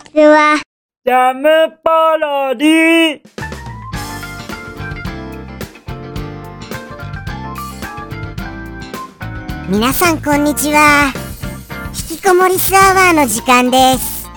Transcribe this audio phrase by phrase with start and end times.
[0.00, 0.60] ちは。
[1.04, 1.48] ジャム
[1.82, 3.20] パロディ
[9.68, 11.12] 皆さんこんにちは。
[12.10, 14.28] 引きこもりスアワーの時間です。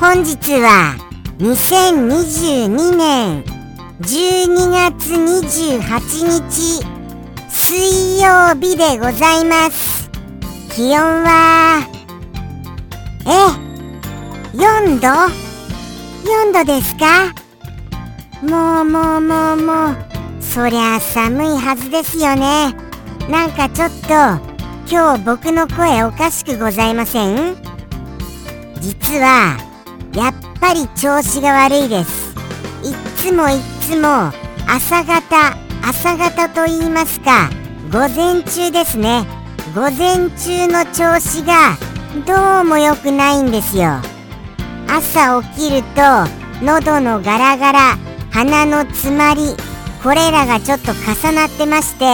[0.00, 0.96] 本日は
[1.38, 3.44] 2022年
[4.00, 5.80] 12月28
[6.26, 6.84] 日
[7.50, 10.10] 水曜日でございます。
[10.74, 11.86] 気温は
[13.26, 13.69] え
[14.54, 17.32] 4度 ?4 度ですか？
[18.42, 19.96] もうもうもうもう。
[20.40, 22.74] そりゃ寒いはずですよね。
[23.28, 24.08] なんかちょっと
[24.90, 27.56] 今日僕の声おかしくございません？
[28.80, 29.56] 実は
[30.14, 32.34] やっぱり調子が悪いです。
[32.82, 34.32] いっつもいっつも
[34.66, 37.48] 朝方朝方と言いますか
[37.92, 39.24] 午前中ですね。
[39.74, 41.76] 午前中の調子が
[42.26, 44.00] どうも良くないんですよ。
[44.92, 46.02] 朝起きると
[46.64, 47.98] 喉のガラガラ
[48.32, 49.54] 鼻の詰まり
[50.02, 52.04] これらがちょっと重なってまして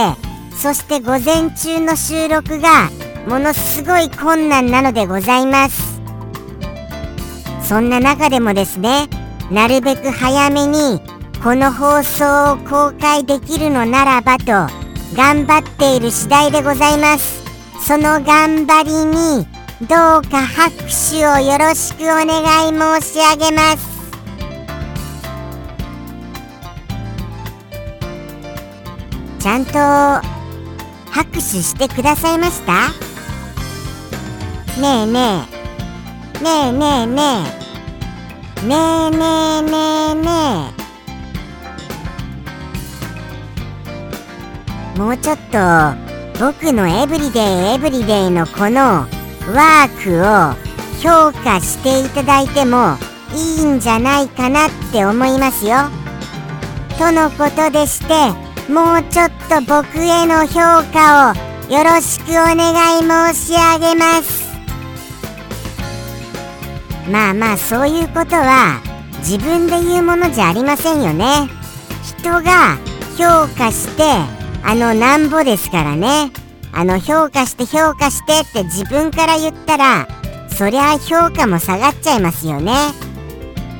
[0.55, 2.89] そして午前中の収録が
[3.27, 6.01] ものすごい困難なのでございます。
[7.61, 9.07] そんな中でもですね
[9.51, 11.01] なるべく早めに
[11.43, 14.45] この放送を公開できるのならばと
[15.15, 17.43] 頑張っている次第でございます。
[17.85, 19.47] その頑張りに
[19.79, 20.71] どうか拍
[21.11, 22.25] 手をよろしくお願
[22.67, 23.87] い申し上げます。
[29.37, 29.73] ちゃんと
[31.11, 32.89] 拍手してくださいました？
[34.81, 35.47] ねえね
[36.41, 37.21] えねえねえね
[38.63, 39.77] えねえねえね
[40.11, 40.73] えね
[44.95, 45.59] えもうちょっと
[46.39, 47.43] 僕のエブリデイ
[47.75, 49.05] エブリデイのこの
[49.53, 50.67] ワークを
[51.01, 52.97] 評価していただいても
[53.33, 55.77] いいんじゃないかなって思いますよ。
[56.97, 58.13] とのことでして
[58.71, 60.59] もうちょっと僕への評
[60.91, 64.47] 価をよろしくお願い申し上げます。
[67.09, 68.81] まあまあそういうことは
[69.19, 71.49] 自分で言うものじゃありませんよね。
[72.03, 72.77] 人が
[73.17, 74.03] 評価して
[74.63, 76.31] あのなんぼですからね。
[76.71, 80.07] あの評価して評価してって自分から言ったら
[80.49, 82.73] そりゃ評価も下がっちゃいますよね。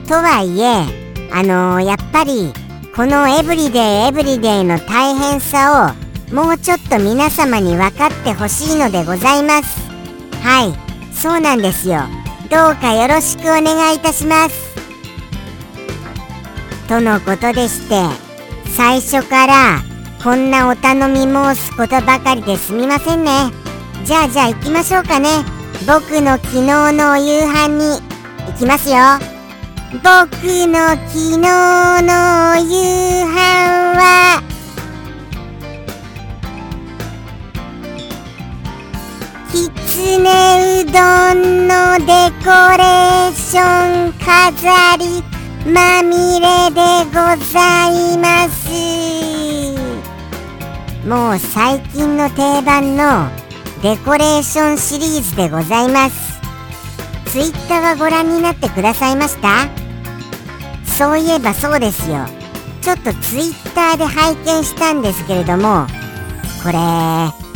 [0.08, 0.86] とはいえ
[1.31, 2.53] あのー、やっぱり
[2.96, 5.94] このエブリデイエブリデイの大変さ
[6.31, 9.90] をもうちょっと皆様に分かってほしいのでございます。
[10.42, 10.88] はい。
[11.14, 12.02] そうなんですよ。
[12.50, 14.75] どうかよろしくお願いいたします。
[16.88, 18.02] とのことでして
[18.75, 19.87] 最初から
[20.23, 23.51] こんなお頼み申すことばかりですみませんね。
[24.03, 25.29] じゃあじゃあ行きましょうかね。
[25.85, 26.61] 僕の昨日
[26.91, 28.01] のお夕飯に
[28.47, 28.97] 行きますよ。
[29.94, 30.03] 僕
[30.67, 31.47] の昨日の
[32.51, 33.35] お夕飯
[33.95, 34.41] は。
[39.51, 41.00] きつねうど
[41.33, 45.23] んのデコレーション飾り
[45.72, 47.13] まみれでご
[47.45, 49.76] ざいます。
[51.07, 53.29] もう最近の定番の
[53.81, 56.38] デコレーションシリーズでございます。
[57.31, 59.69] ツイッターはご覧になってくださいました？
[60.85, 62.25] そういえばそうですよ。
[62.81, 65.88] ちょっとツイッターで拝見したんですけれども
[66.62, 66.78] これ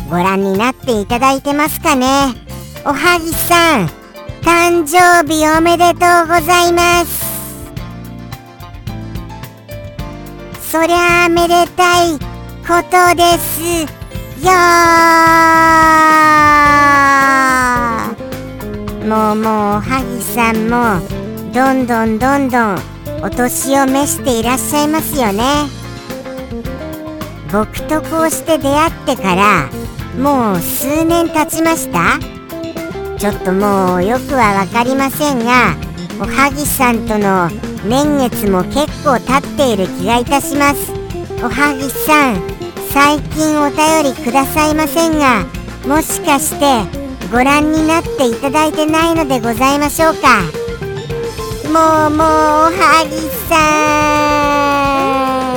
[0.10, 2.08] ご覧になっていただいてますかね？
[2.86, 3.88] おはぎさん
[4.44, 7.30] 誕生日おめでとうございます。
[10.72, 12.31] そりゃあめでたい。
[12.68, 13.62] ことです。
[14.42, 14.52] よ
[19.08, 21.00] もうもうおはぎさんも
[21.54, 22.80] どんどんどんどん
[23.24, 25.44] お年を召していらっしゃいますよね。
[27.52, 29.70] 僕とこうして出会ってから
[30.18, 32.20] もう数年経ちました？
[33.20, 35.76] ちょっともうよくは分かりませんが
[36.20, 37.50] おはぎさんとの
[37.86, 41.01] 年月も結構経っている気がいたします。
[41.44, 42.42] おはぎさん
[42.92, 45.44] 最近お便りくださいませんが
[45.88, 46.86] もしかして
[47.32, 50.44] ご覧になっていただいてないのでございましょうか？
[51.72, 52.28] もうもうお
[52.70, 53.18] はぎ
[53.50, 53.58] さ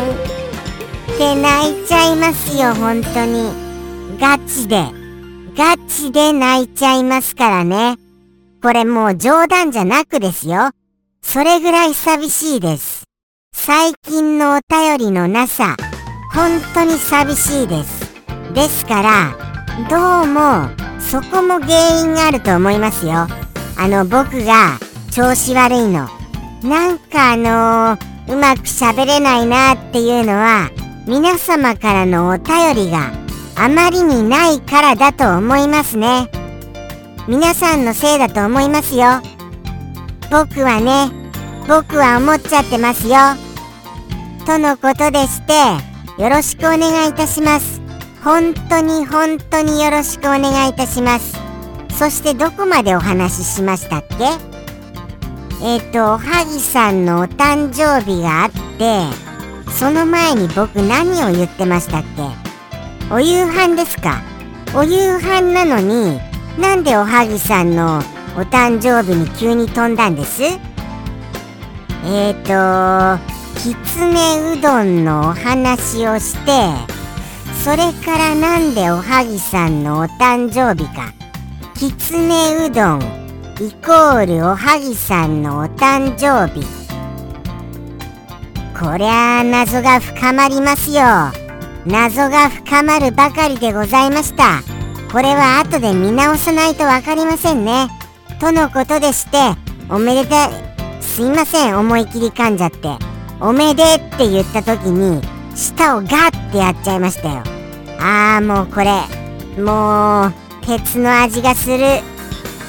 [0.08, 0.14] ん。
[1.14, 3.52] って泣いちゃいますよ本当に。
[4.19, 4.86] ガチで。
[5.54, 7.98] ガチで泣いちゃいますからね。
[8.62, 10.70] これもう冗談じゃなくですよ。
[11.20, 13.04] それぐらい寂しいです。
[13.56, 15.77] 最近のお便りのなさ
[16.35, 18.12] 本当に寂しいです。
[18.53, 19.37] ですから
[19.89, 20.69] どうも
[20.99, 23.27] そこも原因があると思いますよ。
[23.79, 24.79] あの僕が
[25.11, 26.09] 調子悪いの。
[26.62, 30.71] なんかあのー、うまく喋れないなっていうのは
[31.06, 33.12] 皆様からのお便りが
[33.56, 36.29] あまりにないからだと思いますね。
[37.29, 39.23] 皆さんのせいだと思いますよ。
[40.31, 41.24] 僕はね
[41.66, 43.16] 僕は思っちゃってますよ。
[44.46, 45.52] とのことでして
[46.22, 47.81] よろしくお願いいたします。
[48.22, 51.34] 本当に本当によろしくお願いいたします。
[51.99, 54.25] そしてどこまでお話ししましたっけ？
[55.64, 59.06] えっ、ー、とおはぎさんのお誕生日があって
[59.72, 63.14] その前に僕何を言ってましたっけ？
[63.14, 64.20] お夕飯ですか？
[64.75, 66.20] お夕飯なのに
[66.58, 67.99] なんでおはぎさんの
[68.37, 70.43] お誕生日に急に飛んだんです？
[72.06, 73.25] えっ、ー、と
[73.59, 76.95] きつねうどんのお話をして
[77.65, 81.15] それからなんでおはぎさんのお誕生日か。
[81.75, 83.03] きつねうどん
[83.59, 86.67] イコールおはぎさんのお誕生日。
[88.79, 91.03] こりゃあ謎が深まりますよ。
[91.87, 94.62] 謎が深まるばかりでございました。
[95.11, 97.89] これは後で見直さないと分かりませんね。
[98.41, 99.39] とのことでして
[99.89, 100.63] おめでたい
[101.14, 102.88] すいません思い切り噛んじゃって。
[103.40, 105.22] おめでって言った時に
[105.55, 107.44] 舌をガッてやっちゃいましたよ。
[108.00, 108.87] ああもうこれ
[109.62, 110.32] もう
[110.66, 111.78] 鉄の味がする。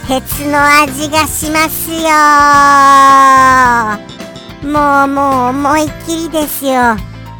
[0.08, 2.06] 鉄の味がしますよ。
[4.72, 6.98] もうもう思いっきりですよ。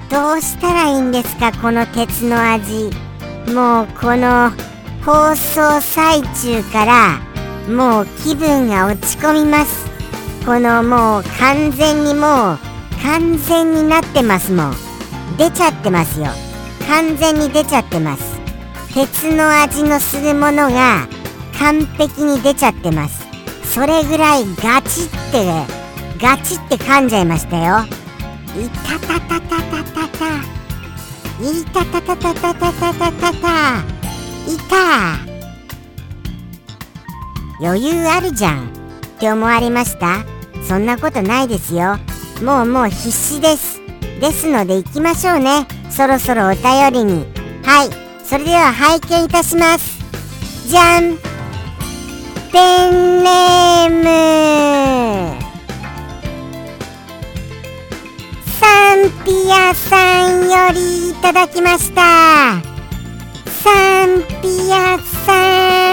[0.10, 2.90] どうしたらいいんですかこの鉄の味。
[3.54, 4.50] もうこの
[5.06, 7.20] 放送最中から
[7.72, 9.95] もう気分が落ち込みます。
[10.46, 12.60] このもう完全にもう
[13.02, 14.76] 完全になってますもん。
[15.38, 16.28] 出ちゃってますよ。
[16.88, 18.40] 完全に出ちゃってます。
[18.94, 21.08] 鉄の味のするものが
[21.58, 23.26] 完璧に出ちゃってます。
[23.64, 25.66] それぐらいガチって
[26.22, 27.80] ガチって噛んじゃいましたよ。
[28.56, 30.28] いたたたたたたた
[31.42, 35.18] いたたたたたたたたたたいた
[37.60, 38.68] 余裕あるじゃん。
[38.68, 40.35] って思われました？
[40.68, 41.98] そんなことないですよ。
[42.42, 43.80] もうもう必死です。
[44.20, 45.68] ですので行きましょうね。
[45.90, 47.26] そろそろお便りに。
[47.64, 47.90] はい。
[48.26, 50.00] それでは拝見いたします。
[50.68, 51.18] じゃん。
[52.52, 55.46] ペンネーム。
[58.60, 62.02] サンピアさんよりいただきました。
[63.64, 65.85] サンピアさん。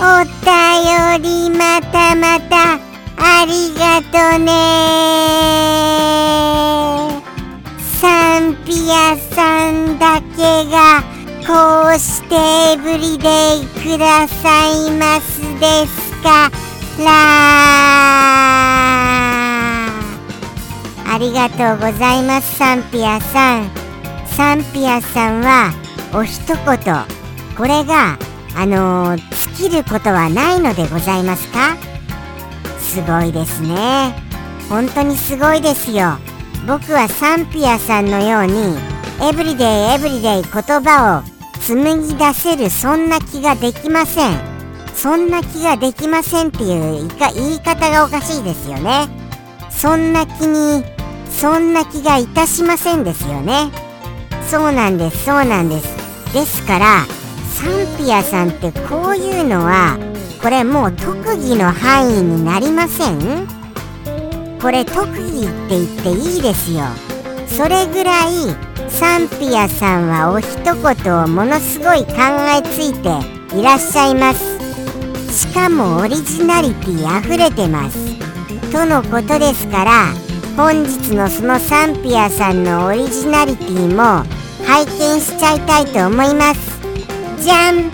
[0.00, 2.78] お便りまたまた
[3.16, 4.50] ありがとね。
[8.00, 11.02] サンピアさんだけが
[11.46, 12.34] こうして
[12.72, 16.50] エブリデイくださいますですか。
[16.98, 17.10] ら
[21.06, 23.70] ありがとうございますサンピアさん。
[24.26, 25.72] サンピアさんは
[26.12, 26.56] お一言。
[27.56, 28.18] これが
[28.56, 31.76] あのー、きることはないのでございますか？
[32.78, 34.14] すごいですね。
[34.68, 36.16] 本当にすごいですよ。
[36.66, 38.76] 僕はサンピアさんのように
[39.22, 44.38] エブリデイエブリデイ言葉を紡ぎ出せるそんな気ができません。
[44.94, 49.08] そんな気ができませんっていう言い方がおかしいですよね。
[49.70, 50.84] そんな気に
[51.30, 53.70] そんな気がいたしませんですよね。
[54.48, 56.32] そうなんですそうなんです。
[56.32, 57.04] ですから
[57.54, 59.96] サンピアさんってこういうのは
[60.42, 63.46] これもう特技の範囲になりません？
[64.60, 66.84] これ特技って言っていいですよ。
[67.46, 68.32] それぐらい
[68.88, 70.74] サンピアさんはお一言
[71.22, 72.14] をものすごい考
[72.58, 74.58] えついていらっしゃいます。
[75.32, 77.96] しかもオリジナリティ溢れてます。
[78.72, 80.12] とのことですから
[80.56, 84.24] 本日のそのサンピアさんのオリジナリティも
[84.66, 86.63] 拝見しちゃいたいと思います。
[87.44, 87.90] じゃん。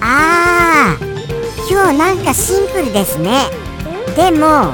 [0.00, 3.50] あー今日なんかシンプルですね。
[4.16, 4.72] でも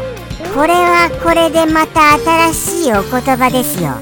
[0.54, 2.16] これはこれでまた
[2.52, 3.94] 新しいお言葉ですよ。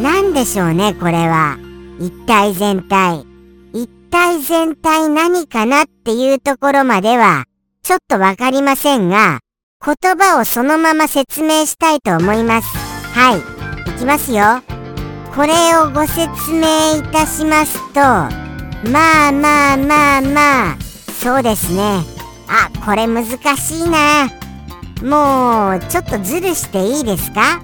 [0.00, 1.58] 何でしょうねこれは。
[2.00, 3.26] 一体全体。
[3.74, 7.44] 一体全体何かなっていうところまでは
[7.82, 9.40] ちょっとわかりませんが
[9.84, 12.74] 言葉をそのまま説明したいと思います。
[13.14, 13.38] はい
[13.90, 14.77] いきますよ。
[15.38, 20.76] これをご説明いたしますとまあまあまあまあ
[21.22, 22.00] そうですね。
[22.48, 23.24] あこれ難
[23.56, 24.26] しいな。
[25.00, 27.62] もうちょっとズルしていいですか？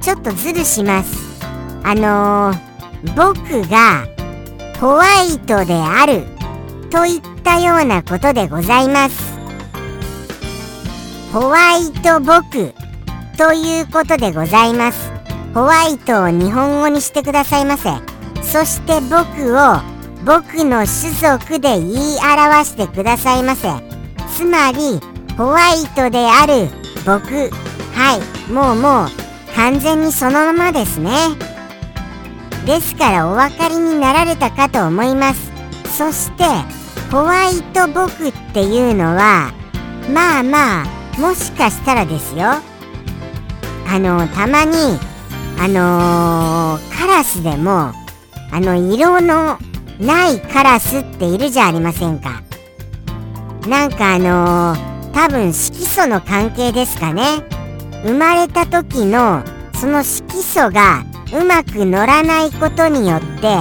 [0.00, 1.46] ちょっとズルします。
[1.84, 4.04] あのー、僕が
[4.80, 6.24] ホワイトである
[6.90, 9.38] といったようなことでございます。
[11.32, 12.74] ホワイト僕
[13.38, 15.11] ということでございます。
[15.54, 17.90] ホワイトを日本語にしてくださいませ。
[18.42, 19.80] そして僕を
[20.24, 23.68] 僕の種族で言い表してくださいませ。
[24.34, 24.98] つまり
[25.36, 26.68] ホワイトである
[27.04, 27.50] 僕。
[27.94, 28.50] はい。
[28.52, 29.08] もうもう
[29.54, 31.10] 完全にそのままですね。
[32.64, 35.52] ですからお分かりになられたかと思います。
[35.98, 36.44] そして
[37.10, 39.52] ホワイト僕っていうのは
[40.10, 42.54] まあまあもしかしたらですよ。
[43.86, 44.98] あのたまに
[45.58, 47.92] あのー、カラスでも
[48.50, 49.58] あの色の
[50.00, 52.42] ないカラスっているじゃありませんか。
[53.68, 57.22] なんかあのー、多分色素の関係ですかね。
[58.04, 59.44] 生まれた時の
[59.74, 63.56] その色素がうまく乗らないことによって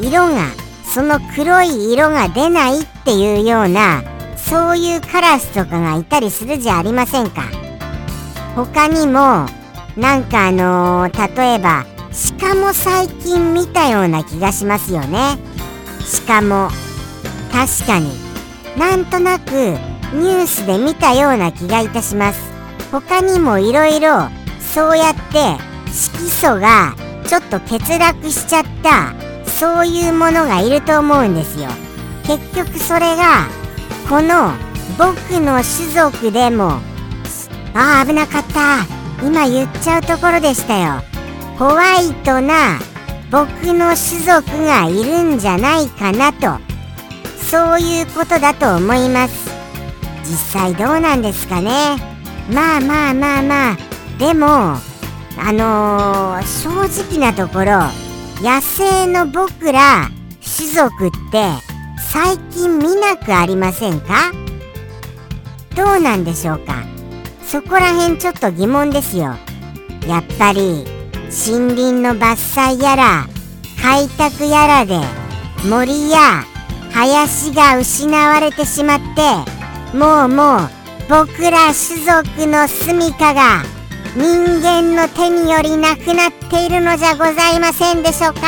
[0.00, 0.48] 色が
[0.84, 4.02] その黒い色が出ないっていうような
[4.36, 7.42] そういうカラスとかがいたりするじゃありませんか。
[8.54, 9.46] 他にも
[9.96, 11.86] なんかあのー、例えば
[12.40, 15.38] 鹿も最近見たような気がしますよね。
[16.26, 16.68] 鹿も。
[17.52, 18.10] 確かに。
[18.76, 19.50] なんとなく
[20.12, 22.52] ニュースで見たような気がいたします。
[22.92, 24.28] 他にもいろいろ
[24.60, 25.56] そうやって
[25.92, 26.94] 色素が
[27.26, 29.14] ちょっと欠落しちゃった
[29.48, 31.68] そういうものがいると思うんですよ。
[32.24, 33.46] 結局それが
[34.08, 34.52] この
[34.98, 36.80] 僕の種族でも
[37.74, 38.95] ああ危なかった。
[39.22, 41.02] 今言っちゃうところでしたよ。
[41.58, 42.78] ホワイトな
[43.30, 46.58] 僕の種族がいるんじゃないかなと。
[47.42, 49.50] そういうことだと思います。
[50.24, 51.96] 実際どうなんですかね。
[52.52, 53.76] まあまあまあまあ。
[54.18, 54.80] でもあ
[55.52, 57.80] のー、正直なところ
[58.40, 60.08] 野生の僕ら
[60.40, 61.50] 種族って
[62.12, 64.32] 最近見なくありませんか？
[65.74, 66.82] どうなんでしょうか？
[67.46, 69.36] そこら辺ちょっと疑問ですよ。
[70.06, 70.84] やっぱり
[71.26, 72.36] 森林の伐
[72.74, 73.26] 採やら
[73.82, 75.00] 開拓やらで
[75.68, 76.44] 森や
[76.92, 80.70] 林が失われてしまってもうもう
[81.08, 83.62] 僕ら種族の住処が
[84.16, 88.40] 人間の手によりなくなっているのじゃございませんでしょうか。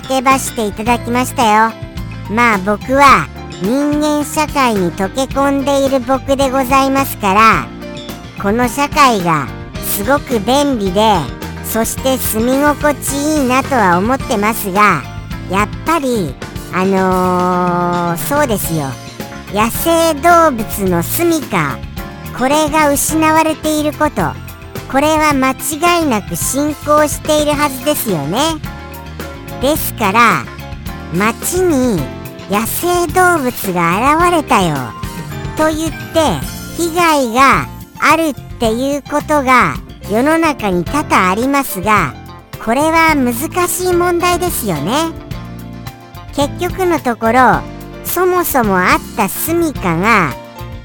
[0.00, 1.70] 叫ばしていただきましたよ
[2.30, 3.28] まあ僕は
[3.62, 7.66] 人間社会に溶け込んでいる僕でございますから
[8.42, 9.46] この社会が
[9.84, 11.02] すごく便利で
[11.64, 15.02] そして住み心地いいなとは思ってますが
[15.50, 16.34] やっぱり
[16.72, 18.86] あのー、そうですよ
[19.52, 21.76] 野生動物の住みか
[22.38, 24.22] これが失われていること
[24.90, 28.38] これは間違いなく進行しているはずですよね。
[29.62, 30.44] ですから
[31.14, 31.96] 町に
[32.50, 34.76] 野生動物が現れたよ
[35.56, 37.68] と言って被害が
[38.00, 39.76] あるっていうことが
[40.10, 42.12] 世の中に多々ありますが
[42.64, 43.34] これは難
[43.68, 45.10] しい問題ですよね。
[46.34, 47.60] 結局のところ
[48.04, 50.32] そもそもあった住処が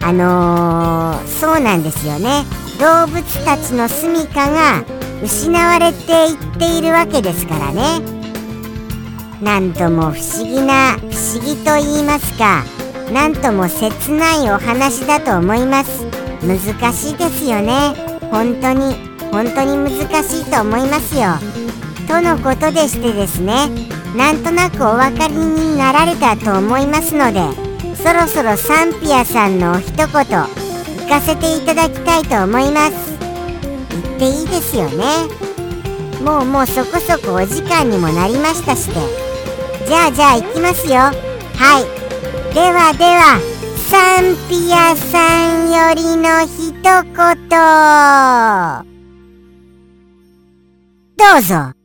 [0.01, 2.45] あのー、そうなんですよね。
[2.79, 4.83] 動物たちの住処が
[5.23, 8.16] 失われていっているわけですからね。
[9.41, 12.63] なんとも不思議な不思議と言いますか
[13.13, 16.05] なんとも切ないお話だと思います。
[16.41, 17.93] 難しいですよね。
[18.31, 18.95] 本当に
[19.31, 21.35] 本当に難しいと思いますよ。
[22.07, 23.69] とのことでしてですね
[24.15, 27.41] なんとなくお分かりになられたと思いますので
[27.95, 33.17] そろそろサンピアさんのお一言聞かせていただきたいと思います。
[33.91, 35.03] 言っていいですよね。
[36.23, 39.26] もうもうそこそこお時間にもなりましたして
[39.87, 40.95] じゃあじゃあ行きますよ。
[40.95, 41.13] は
[41.79, 41.85] い。
[42.53, 43.39] ではでは
[43.89, 47.49] サンピアさんよりの一言。
[51.15, 51.76] どうぞ。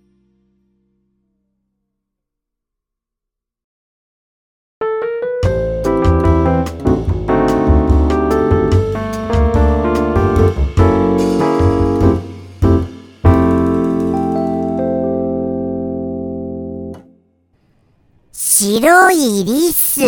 [18.75, 20.01] 白いリス。
[20.01, 20.07] ジ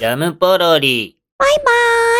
[0.00, 1.18] ャムポロリ。
[1.36, 1.66] バイバー
[2.12, 2.13] イ。